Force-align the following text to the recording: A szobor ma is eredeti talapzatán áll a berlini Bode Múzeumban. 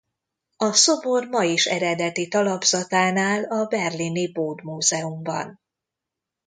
A 0.57 0.71
szobor 0.73 1.27
ma 1.27 1.43
is 1.43 1.65
eredeti 1.65 2.27
talapzatán 2.27 3.17
áll 3.17 3.43
a 3.43 3.65
berlini 3.65 4.31
Bode 4.31 4.63
Múzeumban. 4.63 5.59